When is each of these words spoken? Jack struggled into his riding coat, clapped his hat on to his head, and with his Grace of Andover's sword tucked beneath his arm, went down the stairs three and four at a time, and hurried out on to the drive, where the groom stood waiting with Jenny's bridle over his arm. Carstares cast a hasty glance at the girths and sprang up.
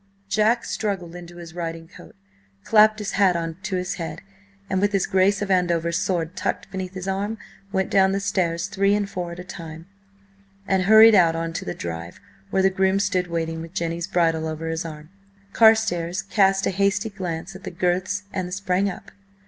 Jack 0.27 0.65
struggled 0.65 1.13
into 1.15 1.35
his 1.37 1.53
riding 1.53 1.87
coat, 1.87 2.15
clapped 2.63 2.97
his 2.97 3.11
hat 3.11 3.35
on 3.35 3.57
to 3.61 3.75
his 3.75 3.93
head, 4.01 4.23
and 4.67 4.81
with 4.81 4.93
his 4.93 5.05
Grace 5.05 5.43
of 5.43 5.51
Andover's 5.51 5.99
sword 5.99 6.35
tucked 6.35 6.71
beneath 6.71 6.95
his 6.95 7.07
arm, 7.07 7.37
went 7.71 7.91
down 7.91 8.11
the 8.11 8.19
stairs 8.19 8.65
three 8.65 8.95
and 8.95 9.07
four 9.07 9.31
at 9.33 9.37
a 9.37 9.43
time, 9.43 9.85
and 10.67 10.85
hurried 10.85 11.13
out 11.13 11.35
on 11.35 11.53
to 11.53 11.65
the 11.65 11.75
drive, 11.75 12.19
where 12.49 12.63
the 12.63 12.71
groom 12.71 12.99
stood 12.99 13.27
waiting 13.27 13.61
with 13.61 13.75
Jenny's 13.75 14.07
bridle 14.07 14.47
over 14.47 14.69
his 14.69 14.85
arm. 14.85 15.11
Carstares 15.53 16.23
cast 16.23 16.65
a 16.65 16.71
hasty 16.71 17.11
glance 17.11 17.55
at 17.55 17.63
the 17.63 17.69
girths 17.69 18.23
and 18.33 18.51
sprang 18.55 18.89
up. 18.89 19.11